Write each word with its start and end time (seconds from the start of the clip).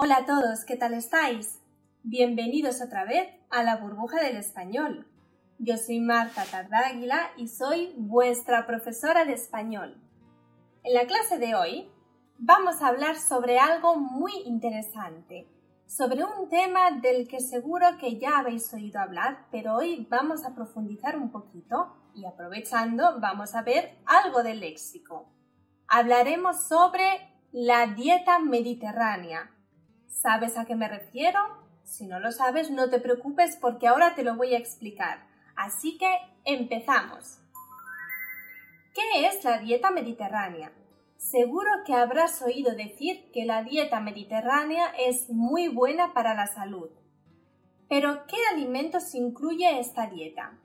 Hola 0.00 0.18
a 0.18 0.26
todos, 0.26 0.64
¿qué 0.64 0.76
tal 0.76 0.94
estáis? 0.94 1.58
Bienvenidos 2.04 2.80
otra 2.80 3.04
vez 3.04 3.28
a 3.50 3.64
la 3.64 3.78
burbuja 3.78 4.22
del 4.22 4.36
español. 4.36 5.08
Yo 5.58 5.76
soy 5.76 5.98
Marta 5.98 6.44
Tardáguila 6.44 7.32
y 7.36 7.48
soy 7.48 7.94
vuestra 7.96 8.64
profesora 8.64 9.24
de 9.24 9.32
español. 9.32 10.00
En 10.84 10.94
la 10.94 11.04
clase 11.08 11.38
de 11.38 11.56
hoy 11.56 11.90
vamos 12.38 12.80
a 12.80 12.86
hablar 12.86 13.16
sobre 13.16 13.58
algo 13.58 13.96
muy 13.96 14.30
interesante, 14.44 15.48
sobre 15.88 16.22
un 16.22 16.48
tema 16.48 16.92
del 16.92 17.26
que 17.26 17.40
seguro 17.40 17.98
que 17.98 18.20
ya 18.20 18.38
habéis 18.38 18.72
oído 18.72 19.00
hablar, 19.00 19.48
pero 19.50 19.74
hoy 19.74 20.06
vamos 20.08 20.44
a 20.44 20.54
profundizar 20.54 21.18
un 21.18 21.32
poquito 21.32 21.96
y 22.14 22.24
aprovechando 22.24 23.18
vamos 23.18 23.56
a 23.56 23.62
ver 23.62 23.98
algo 24.06 24.44
del 24.44 24.60
léxico. 24.60 25.28
Hablaremos 25.88 26.68
sobre 26.68 27.34
la 27.50 27.88
dieta 27.88 28.38
mediterránea 28.38 29.50
¿Sabes 30.20 30.58
a 30.58 30.64
qué 30.64 30.74
me 30.74 30.88
refiero? 30.88 31.38
Si 31.84 32.08
no 32.08 32.18
lo 32.18 32.32
sabes, 32.32 32.72
no 32.72 32.90
te 32.90 32.98
preocupes 32.98 33.56
porque 33.56 33.86
ahora 33.86 34.16
te 34.16 34.24
lo 34.24 34.34
voy 34.34 34.52
a 34.52 34.58
explicar. 34.58 35.24
Así 35.54 35.96
que 35.96 36.12
empezamos. 36.44 37.38
¿Qué 38.94 39.28
es 39.28 39.44
la 39.44 39.58
dieta 39.58 39.92
mediterránea? 39.92 40.72
Seguro 41.18 41.70
que 41.86 41.94
habrás 41.94 42.42
oído 42.42 42.74
decir 42.74 43.30
que 43.32 43.44
la 43.44 43.62
dieta 43.62 44.00
mediterránea 44.00 44.88
es 44.98 45.30
muy 45.30 45.68
buena 45.68 46.12
para 46.14 46.34
la 46.34 46.48
salud. 46.48 46.90
Pero 47.88 48.26
¿qué 48.26 48.38
alimentos 48.52 49.14
incluye 49.14 49.78
esta 49.78 50.08
dieta? 50.08 50.58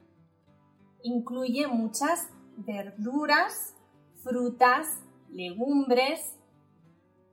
Incluye 1.04 1.68
muchas 1.68 2.28
verduras, 2.58 3.76
frutas, 4.24 4.88
legumbres. 5.30 6.40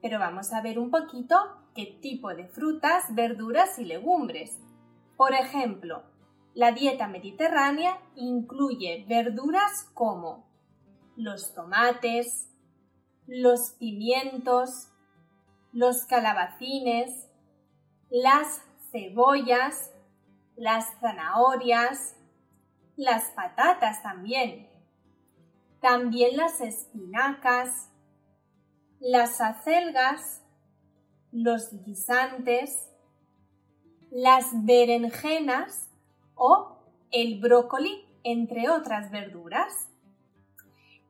Pero 0.03 0.19
vamos 0.19 0.53
a 0.53 0.61
ver 0.61 0.79
un 0.79 0.91
poquito 0.91 1.60
qué 1.75 1.99
tipo 2.01 2.35
de 2.35 2.47
frutas, 2.49 3.15
verduras 3.15 3.79
y 3.79 3.85
legumbres. 3.85 4.59
Por 5.17 5.35
ejemplo, 5.35 6.03
la 6.55 6.73
dieta 6.73 7.07
mediterránea 7.07 7.99
incluye 8.17 9.05
verduras 9.09 9.89
como 9.95 10.49
los 11.17 11.55
tomates, 11.55 12.49
los 13.27 13.73
pimientos, 13.79 14.89
los 15.73 16.05
calabacines, 16.07 17.29
las 18.11 18.63
cebollas, 18.91 19.93
las 20.57 20.87
zanahorias, 21.01 22.17
las 22.97 23.31
patatas 23.31 24.03
también, 24.03 24.69
también 25.81 26.37
las 26.37 26.61
espinacas, 26.61 27.91
las 28.99 29.41
acelgas, 29.41 30.40
los 31.33 31.71
guisantes, 31.85 32.91
las 34.11 34.47
berenjenas 34.65 35.89
o 36.35 36.77
el 37.11 37.41
brócoli, 37.41 38.05
entre 38.23 38.69
otras 38.69 39.11
verduras. 39.11 39.89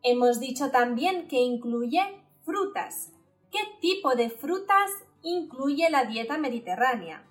Hemos 0.03 0.41
dicho 0.41 0.71
también 0.71 1.29
que 1.29 1.41
incluye 1.41 2.01
frutas. 2.45 3.13
¿Qué 3.51 3.59
tipo 3.81 4.15
de 4.15 4.31
frutas 4.31 4.91
incluye 5.23 5.91
la 5.91 6.05
dieta 6.05 6.39
mediterránea? 6.39 7.25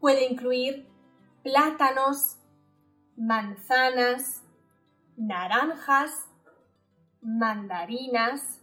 Puede 0.00 0.26
incluir 0.26 0.86
plátanos, 1.42 2.36
manzanas, 3.16 4.42
naranjas, 5.16 6.28
mandarinas, 7.22 8.60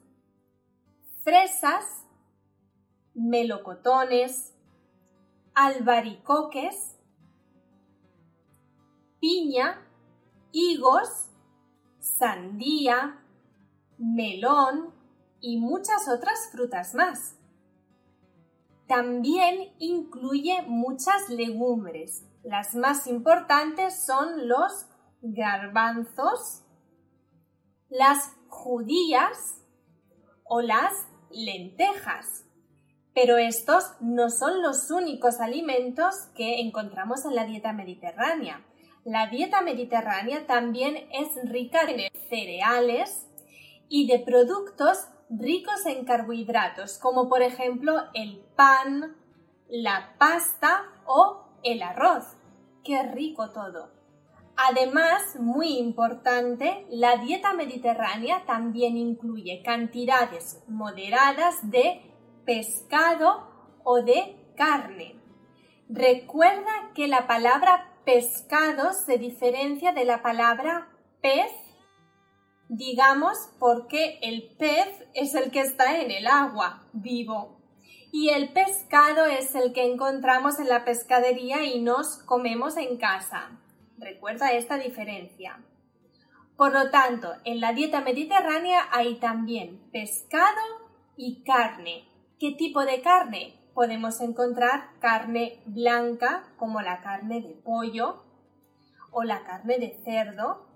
fresas 1.24 2.06
melocotones, 3.14 4.54
albaricoques, 5.54 6.98
piña, 9.20 9.88
higos, 10.52 11.30
sandía, 12.00 13.24
melón 13.98 14.94
y 15.40 15.58
muchas 15.58 16.08
otras 16.08 16.50
frutas 16.52 16.96
más. 16.96 17.38
También 18.88 19.74
incluye 19.80 20.64
muchas 20.68 21.30
legumbres. 21.30 22.26
Las 22.44 22.76
más 22.76 23.08
importantes 23.08 24.06
son 24.06 24.48
los 24.48 24.88
garbanzos, 25.22 26.64
las 27.90 28.36
judías 28.48 29.62
o 30.44 30.62
las 30.62 31.08
lentejas. 31.30 32.46
Pero 33.14 33.38
estos 33.38 33.84
no 34.00 34.30
son 34.30 34.62
los 34.62 34.90
únicos 34.90 35.40
alimentos 35.40 36.16
que 36.36 36.62
encontramos 36.62 37.26
en 37.26 37.36
la 37.36 37.46
dieta 37.46 37.74
mediterránea. 37.74 38.66
La 39.04 39.28
dieta 39.28 39.62
mediterránea 39.62 40.46
también 40.48 40.96
es 41.12 41.30
rica 41.50 41.86
de 41.86 42.12
cereales 42.30 43.28
y 43.90 44.08
de 44.08 44.20
productos 44.20 45.08
ricos 45.30 45.86
en 45.86 46.06
carbohidratos, 46.06 46.98
como 47.00 47.28
por 47.28 47.42
ejemplo 47.42 47.94
el 48.14 48.40
pan, 48.56 49.16
la 49.70 50.16
pasta 50.18 50.84
o 51.06 51.46
el 51.64 51.82
arroz. 51.82 52.38
¡Qué 52.84 53.04
rico 53.04 53.50
todo! 53.50 53.90
Además, 54.58 55.38
muy 55.40 55.78
importante, 55.78 56.86
la 56.90 57.18
dieta 57.18 57.54
mediterránea 57.54 58.46
también 58.46 58.98
incluye 58.98 59.64
cantidades 59.64 60.62
moderadas 60.68 61.72
de 61.72 62.11
pescado 62.46 63.80
o 63.84 64.02
de 64.02 64.36
carne. 64.56 65.16
Recuerda 65.90 66.92
que 66.96 67.08
la 67.08 67.28
palabra 67.28 67.92
pescado 68.06 68.94
se 68.94 69.18
diferencia 69.18 69.92
de 69.92 70.06
la 70.06 70.22
palabra 70.22 70.90
pez, 71.22 71.52
digamos 72.70 73.38
porque 73.60 74.20
el 74.22 74.56
pez 74.58 74.88
es 75.14 75.36
el 75.36 75.52
que 75.52 75.62
está 75.62 76.00
en 76.00 76.12
el 76.12 76.28
agua, 76.28 76.88
vivo, 76.94 77.62
y 78.12 78.30
el 78.30 78.52
pescado 78.54 79.26
es 79.26 79.56
el 79.56 79.74
que 79.74 79.86
encontramos 79.86 80.60
en 80.60 80.68
la 80.68 80.84
pescadería 80.84 81.64
y 81.64 81.82
nos 81.82 82.18
comemos 82.24 82.78
en 82.78 82.98
casa. 82.98 83.60
Recuerda 83.98 84.52
esta 84.52 84.78
diferencia. 84.78 85.64
Por 86.58 86.74
lo 86.74 86.92
tanto, 86.92 87.34
en 87.46 87.60
la 87.60 87.74
dieta 87.74 88.02
mediterránea 88.02 88.88
hay 88.92 89.16
también 89.16 89.80
pescado 89.92 90.62
y 91.16 91.44
carne, 91.44 92.11
¿Qué 92.42 92.54
tipo 92.54 92.84
de 92.84 93.04
carne? 93.04 93.54
Podemos 93.76 94.20
encontrar 94.20 94.98
carne 95.00 95.62
blanca 95.68 96.52
como 96.58 96.82
la 96.82 97.00
carne 97.04 97.40
de 97.40 97.54
pollo 97.54 98.24
o 99.12 99.22
la 99.22 99.44
carne 99.44 99.78
de 99.78 100.02
cerdo 100.04 100.68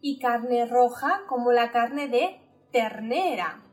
y 0.00 0.20
carne 0.20 0.64
roja 0.66 1.22
como 1.26 1.50
la 1.50 1.72
carne 1.72 2.06
de 2.06 2.40
ternera. 2.70 3.64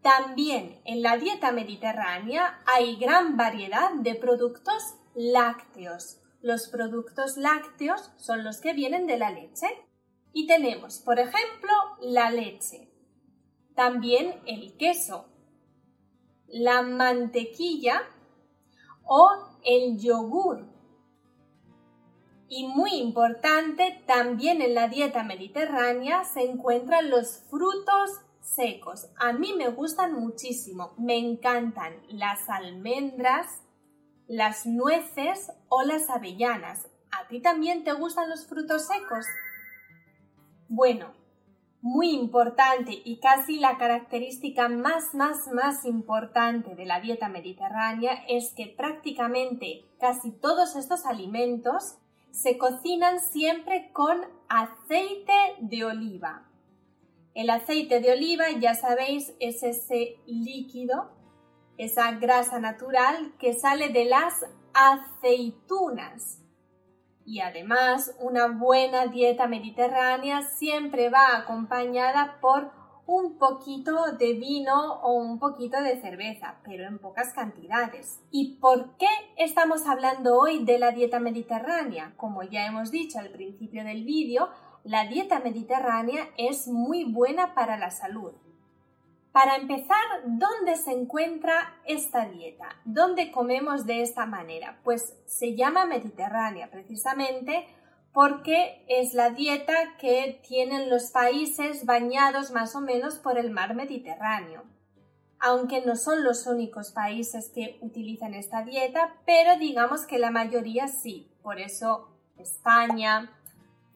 También 0.00 0.80
en 0.86 1.02
la 1.02 1.18
dieta 1.18 1.52
mediterránea 1.52 2.62
hay 2.64 2.96
gran 2.96 3.36
variedad 3.36 3.92
de 3.96 4.14
productos 4.14 4.94
lácteos. 5.14 6.22
Los 6.40 6.68
productos 6.68 7.36
lácteos 7.36 8.10
son 8.16 8.42
los 8.42 8.62
que 8.62 8.72
vienen 8.72 9.06
de 9.06 9.18
la 9.18 9.28
leche. 9.28 9.66
Y 10.32 10.46
tenemos, 10.46 11.00
por 11.00 11.18
ejemplo, 11.18 11.72
la 12.00 12.30
leche. 12.30 12.90
También 13.74 14.40
el 14.46 14.78
queso, 14.78 15.33
la 16.54 16.82
mantequilla 16.82 18.02
o 19.02 19.28
el 19.64 19.98
yogur. 19.98 20.64
Y 22.48 22.68
muy 22.68 22.94
importante, 22.94 24.04
también 24.06 24.62
en 24.62 24.76
la 24.76 24.86
dieta 24.86 25.24
mediterránea 25.24 26.22
se 26.22 26.42
encuentran 26.42 27.10
los 27.10 27.38
frutos 27.50 28.20
secos. 28.40 29.08
A 29.16 29.32
mí 29.32 29.52
me 29.56 29.68
gustan 29.70 30.12
muchísimo, 30.12 30.94
me 30.96 31.18
encantan 31.18 31.94
las 32.08 32.48
almendras, 32.48 33.60
las 34.28 34.64
nueces 34.64 35.50
o 35.68 35.82
las 35.82 36.08
avellanas. 36.08 36.86
¿A 37.10 37.26
ti 37.26 37.40
también 37.40 37.82
te 37.82 37.92
gustan 37.94 38.30
los 38.30 38.46
frutos 38.46 38.86
secos? 38.86 39.26
Bueno, 40.68 41.14
muy 41.84 42.12
importante 42.12 43.02
y 43.04 43.18
casi 43.18 43.58
la 43.58 43.76
característica 43.76 44.70
más, 44.70 45.14
más, 45.14 45.48
más 45.52 45.84
importante 45.84 46.74
de 46.74 46.86
la 46.86 46.98
dieta 46.98 47.28
mediterránea 47.28 48.24
es 48.26 48.54
que 48.54 48.68
prácticamente 48.74 49.84
casi 50.00 50.30
todos 50.30 50.76
estos 50.76 51.04
alimentos 51.04 51.96
se 52.30 52.56
cocinan 52.56 53.20
siempre 53.20 53.90
con 53.92 54.18
aceite 54.48 55.34
de 55.60 55.84
oliva. 55.84 56.48
El 57.34 57.50
aceite 57.50 58.00
de 58.00 58.12
oliva, 58.12 58.46
ya 58.58 58.74
sabéis, 58.74 59.34
es 59.38 59.62
ese 59.62 60.16
líquido, 60.24 61.12
esa 61.76 62.12
grasa 62.12 62.60
natural 62.60 63.34
que 63.38 63.52
sale 63.52 63.90
de 63.90 64.06
las 64.06 64.32
aceitunas. 64.72 66.43
Y 67.26 67.40
además, 67.40 68.14
una 68.20 68.48
buena 68.48 69.06
dieta 69.06 69.46
mediterránea 69.46 70.42
siempre 70.42 71.08
va 71.08 71.36
acompañada 71.36 72.38
por 72.40 72.70
un 73.06 73.36
poquito 73.38 74.12
de 74.18 74.32
vino 74.34 75.00
o 75.02 75.14
un 75.14 75.38
poquito 75.38 75.80
de 75.82 76.00
cerveza, 76.00 76.56
pero 76.64 76.86
en 76.86 76.98
pocas 76.98 77.32
cantidades. 77.32 78.22
¿Y 78.30 78.56
por 78.56 78.96
qué 78.96 79.08
estamos 79.36 79.86
hablando 79.86 80.38
hoy 80.38 80.64
de 80.64 80.78
la 80.78 80.90
dieta 80.90 81.20
mediterránea? 81.20 82.14
Como 82.16 82.42
ya 82.42 82.66
hemos 82.66 82.90
dicho 82.90 83.18
al 83.18 83.30
principio 83.30 83.84
del 83.84 84.04
vídeo, 84.04 84.48
la 84.84 85.06
dieta 85.06 85.40
mediterránea 85.40 86.28
es 86.36 86.68
muy 86.68 87.04
buena 87.04 87.54
para 87.54 87.78
la 87.78 87.90
salud. 87.90 88.32
Para 89.34 89.56
empezar, 89.56 89.98
¿dónde 90.26 90.76
se 90.76 90.92
encuentra 90.92 91.80
esta 91.86 92.24
dieta? 92.26 92.68
¿Dónde 92.84 93.32
comemos 93.32 93.84
de 93.84 94.00
esta 94.00 94.26
manera? 94.26 94.78
Pues 94.84 95.18
se 95.26 95.56
llama 95.56 95.86
mediterránea 95.86 96.70
precisamente 96.70 97.66
porque 98.12 98.84
es 98.86 99.12
la 99.12 99.30
dieta 99.30 99.74
que 99.98 100.40
tienen 100.46 100.88
los 100.88 101.10
países 101.10 101.84
bañados 101.84 102.52
más 102.52 102.76
o 102.76 102.80
menos 102.80 103.16
por 103.16 103.36
el 103.36 103.50
mar 103.50 103.74
Mediterráneo. 103.74 104.62
Aunque 105.40 105.84
no 105.84 105.96
son 105.96 106.22
los 106.22 106.46
únicos 106.46 106.92
países 106.92 107.50
que 107.52 107.80
utilizan 107.80 108.34
esta 108.34 108.62
dieta, 108.62 109.16
pero 109.26 109.58
digamos 109.58 110.06
que 110.06 110.20
la 110.20 110.30
mayoría 110.30 110.86
sí. 110.86 111.28
Por 111.42 111.58
eso 111.58 112.16
España, 112.38 113.32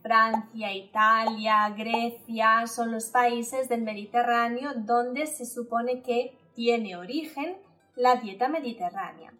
Francia, 0.08 0.72
Italia, 0.72 1.68
Grecia 1.76 2.66
son 2.66 2.92
los 2.92 3.10
países 3.10 3.68
del 3.68 3.82
Mediterráneo 3.82 4.72
donde 4.74 5.26
se 5.26 5.44
supone 5.44 6.00
que 6.02 6.34
tiene 6.54 6.96
origen 6.96 7.58
la 7.94 8.16
dieta 8.16 8.48
mediterránea 8.48 9.34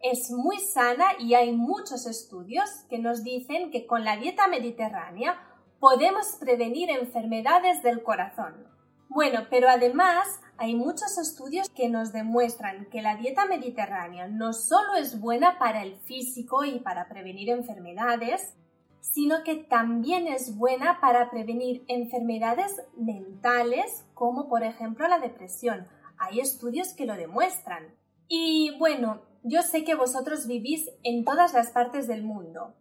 es 0.00 0.30
muy 0.30 0.58
sana 0.58 1.04
y 1.18 1.34
hay 1.34 1.52
muchos 1.52 2.06
estudios 2.06 2.70
que 2.88 2.98
nos 2.98 3.22
dicen 3.24 3.70
que 3.70 3.86
con 3.86 4.04
la 4.04 4.16
dieta 4.16 4.48
mediterránea 4.48 5.38
podemos 5.80 6.36
prevenir 6.40 6.88
enfermedades 6.90 7.82
del 7.82 8.02
corazón. 8.02 8.66
Bueno, 9.08 9.46
pero 9.50 9.68
además 9.68 10.28
hay 10.56 10.74
muchos 10.74 11.18
estudios 11.18 11.68
que 11.70 11.88
nos 11.88 12.12
demuestran 12.12 12.86
que 12.90 13.02
la 13.02 13.16
dieta 13.16 13.46
mediterránea 13.46 14.28
no 14.28 14.52
solo 14.52 14.94
es 14.96 15.20
buena 15.20 15.58
para 15.58 15.82
el 15.82 15.96
físico 16.00 16.64
y 16.64 16.78
para 16.80 17.08
prevenir 17.08 17.50
enfermedades, 17.50 18.54
sino 19.00 19.42
que 19.44 19.56
también 19.56 20.26
es 20.26 20.56
buena 20.56 21.00
para 21.00 21.30
prevenir 21.30 21.84
enfermedades 21.88 22.82
mentales 22.96 24.06
como 24.14 24.48
por 24.48 24.62
ejemplo 24.62 25.08
la 25.08 25.18
depresión. 25.18 25.86
Hay 26.18 26.40
estudios 26.40 26.92
que 26.94 27.06
lo 27.06 27.14
demuestran. 27.14 27.94
Y 28.28 28.76
bueno, 28.78 29.22
yo 29.42 29.62
sé 29.62 29.84
que 29.84 29.94
vosotros 29.94 30.46
vivís 30.46 30.90
en 31.04 31.24
todas 31.24 31.54
las 31.54 31.70
partes 31.70 32.06
del 32.06 32.22
mundo. 32.24 32.74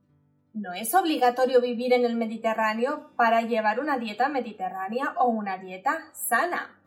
No 0.54 0.74
es 0.74 0.96
obligatorio 0.96 1.62
vivir 1.62 1.94
en 1.94 2.04
el 2.04 2.16
Mediterráneo 2.16 3.12
para 3.16 3.42
llevar 3.42 3.80
una 3.80 4.00
dieta 4.00 4.28
mediterránea 4.28 5.14
o 5.18 5.28
una 5.28 5.60
dieta 5.60 6.12
sana. 6.14 6.82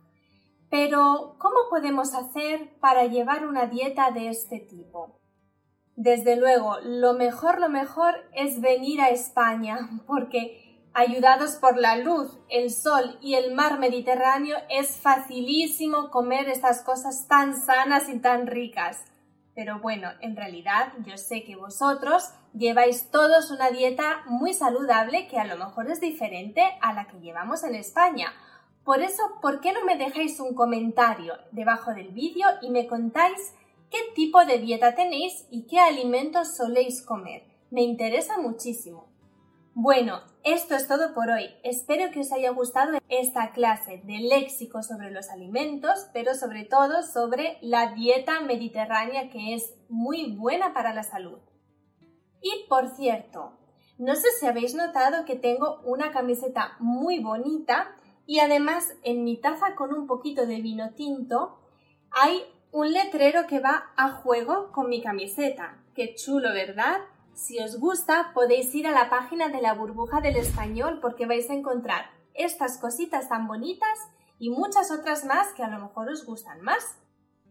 Pero, 0.71 1.37
¿cómo 1.39 1.57
podemos 1.69 2.15
hacer 2.15 2.77
para 2.81 3.07
llevar 3.07 3.47
una 3.47 3.67
dieta 3.67 4.11
de 4.11 4.29
este 4.29 4.59
tipo? 4.59 5.20
Desde 6.03 6.35
luego, 6.37 6.79
lo 6.83 7.13
mejor, 7.13 7.61
lo 7.61 7.69
mejor 7.69 8.15
es 8.33 8.63
venir 8.63 9.03
a 9.03 9.11
España, 9.11 9.91
porque 10.07 10.81
ayudados 10.95 11.57
por 11.57 11.77
la 11.77 11.99
luz, 11.99 12.39
el 12.49 12.71
sol 12.71 13.19
y 13.21 13.35
el 13.35 13.53
mar 13.53 13.79
Mediterráneo 13.79 14.57
es 14.71 14.97
facilísimo 14.97 16.09
comer 16.09 16.49
estas 16.49 16.83
cosas 16.83 17.29
tan 17.29 17.55
sanas 17.55 18.09
y 18.09 18.19
tan 18.19 18.47
ricas. 18.47 19.05
Pero 19.55 19.81
bueno, 19.81 20.09
en 20.23 20.37
realidad 20.37 20.95
yo 21.05 21.19
sé 21.19 21.45
que 21.45 21.57
vosotros 21.57 22.31
lleváis 22.55 23.11
todos 23.11 23.51
una 23.51 23.69
dieta 23.69 24.23
muy 24.25 24.55
saludable 24.55 25.29
que 25.29 25.39
a 25.39 25.45
lo 25.45 25.59
mejor 25.59 25.91
es 25.91 26.01
diferente 26.01 26.63
a 26.81 26.95
la 26.95 27.09
que 27.09 27.21
llevamos 27.21 27.63
en 27.63 27.75
España. 27.75 28.33
Por 28.85 29.03
eso, 29.03 29.23
¿por 29.43 29.61
qué 29.61 29.75
no 29.75 29.85
me 29.85 29.99
dejáis 29.99 30.41
un 30.41 30.55
comentario 30.55 31.35
debajo 31.53 31.93
del 31.93 32.09
vídeo 32.09 32.47
y 32.63 32.71
me 32.71 32.87
contáis 32.87 33.53
qué 33.91 33.99
tipo 34.15 34.45
de 34.45 34.59
dieta 34.59 34.95
tenéis 34.95 35.47
y 35.51 35.67
qué 35.67 35.79
alimentos 35.79 36.57
soléis 36.57 37.03
comer? 37.03 37.43
Me 37.71 37.83
interesa 37.83 38.39
muchísimo. 38.39 39.11
Bueno, 39.75 40.21
esto 40.43 40.75
es 40.75 40.89
todo 40.89 41.15
por 41.15 41.31
hoy. 41.31 41.49
Espero 41.63 42.11
que 42.11 42.21
os 42.21 42.33
haya 42.33 42.51
gustado 42.51 42.99
esta 43.09 43.53
clase 43.53 44.03
de 44.05 44.19
léxico 44.19 44.83
sobre 44.83 45.11
los 45.11 45.29
alimentos, 45.31 46.09
pero 46.13 46.35
sobre 46.35 46.65
todo 46.65 47.03
sobre 47.03 47.59
la 47.63 47.93
dieta 47.95 48.41
mediterránea 48.41 49.31
que 49.31 49.55
es 49.55 49.75
muy 49.89 50.35
buena 50.37 50.75
para 50.75 50.93
la 50.93 51.05
salud. 51.05 51.39
Y 52.43 52.67
por 52.69 52.89
cierto, 52.89 53.59
no 53.99 54.17
sé 54.17 54.29
si 54.39 54.47
habéis 54.47 54.75
notado 54.75 55.25
que 55.25 55.37
tengo 55.37 55.81
una 55.85 56.11
camiseta 56.11 56.77
muy 56.81 57.21
bonita 57.21 57.95
y 58.27 58.41
además 58.41 58.89
en 59.03 59.25
mi 59.25 59.41
taza 59.41 59.75
con 59.77 59.95
un 59.95 60.07
poquito 60.07 60.47
de 60.47 60.61
vino 60.61 60.95
tinto 60.95 61.59
hay 62.11 62.43
un 62.73 62.93
letrero 62.93 63.47
que 63.47 63.61
va 63.61 63.91
a 63.97 64.11
juego 64.11 64.71
con 64.73 64.89
mi 64.89 65.03
camiseta. 65.03 65.79
Qué 65.95 66.15
chulo, 66.15 66.53
¿verdad? 66.53 67.01
Si 67.35 67.59
os 67.59 67.79
gusta, 67.79 68.33
podéis 68.35 68.75
ir 68.75 68.87
a 68.87 68.93
la 68.93 69.11
página 69.11 69.49
de 69.49 69.61
la 69.61 69.75
burbuja 69.75 70.21
del 70.21 70.37
español 70.37 70.99
porque 71.01 71.27
vais 71.27 71.49
a 71.51 71.55
encontrar 71.55 72.11
estas 72.35 72.79
cositas 72.79 73.29
tan 73.29 73.49
bonitas 73.49 73.99
y 74.39 74.51
muchas 74.51 74.91
otras 74.91 75.25
más 75.25 75.53
que 75.55 75.63
a 75.63 75.69
lo 75.69 75.81
mejor 75.81 76.09
os 76.09 76.25
gustan 76.25 76.61
más. 76.63 76.97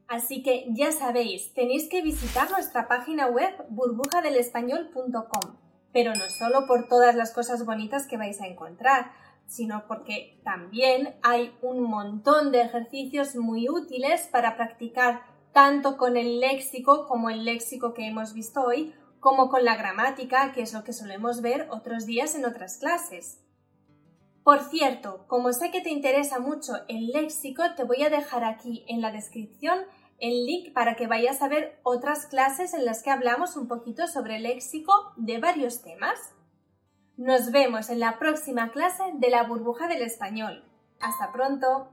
Así 0.07 0.41
que 0.41 0.65
ya 0.69 0.91
sabéis, 0.91 1.53
tenéis 1.53 1.87
que 1.89 2.01
visitar 2.01 2.49
nuestra 2.49 2.87
página 2.87 3.27
web 3.27 3.53
burbujadelespañol.com, 3.69 5.57
pero 5.93 6.15
no 6.15 6.29
solo 6.29 6.65
por 6.65 6.87
todas 6.87 7.15
las 7.15 7.31
cosas 7.31 7.65
bonitas 7.65 8.07
que 8.07 8.17
vais 8.17 8.41
a 8.41 8.47
encontrar, 8.47 9.11
sino 9.49 9.87
porque 9.87 10.39
también 10.43 11.15
hay 11.23 11.53
un 11.61 11.81
montón 11.81 12.51
de 12.51 12.61
ejercicios 12.61 13.35
muy 13.35 13.67
útiles 13.67 14.29
para 14.31 14.55
practicar 14.55 15.23
tanto 15.51 15.97
con 15.97 16.15
el 16.15 16.39
léxico 16.39 17.07
como 17.07 17.31
el 17.31 17.43
léxico 17.43 17.93
que 17.95 18.05
hemos 18.07 18.33
visto 18.33 18.61
hoy, 18.61 18.93
como 19.19 19.49
con 19.49 19.65
la 19.65 19.75
gramática, 19.75 20.53
que 20.53 20.61
es 20.61 20.73
lo 20.73 20.83
que 20.83 20.93
solemos 20.93 21.41
ver 21.41 21.67
otros 21.71 22.05
días 22.05 22.35
en 22.35 22.45
otras 22.45 22.77
clases. 22.77 23.43
Por 24.43 24.61
cierto, 24.61 25.25
como 25.27 25.51
sé 25.51 25.71
que 25.71 25.81
te 25.81 25.89
interesa 25.89 26.39
mucho 26.39 26.73
el 26.87 27.07
léxico, 27.07 27.63
te 27.75 27.83
voy 27.83 28.03
a 28.03 28.09
dejar 28.09 28.43
aquí 28.43 28.85
en 28.87 29.01
la 29.01 29.11
descripción 29.11 29.79
el 30.19 30.45
link 30.45 30.73
para 30.73 30.95
que 30.95 31.07
vayas 31.07 31.41
a 31.41 31.47
ver 31.47 31.79
otras 31.83 32.27
clases 32.27 32.73
en 32.73 32.85
las 32.85 33.01
que 33.01 33.09
hablamos 33.09 33.55
un 33.55 33.67
poquito 33.67 34.05
sobre 34.05 34.39
léxico 34.39 34.93
de 35.17 35.39
varios 35.39 35.81
temas. 35.81 36.19
Nos 37.19 37.51
vemos 37.51 37.89
en 37.89 37.99
la 37.99 38.17
próxima 38.17 38.71
clase 38.71 39.03
de 39.15 39.29
la 39.29 39.43
burbuja 39.43 39.89
del 39.89 40.03
español. 40.03 40.63
Hasta 41.01 41.33
pronto. 41.33 41.89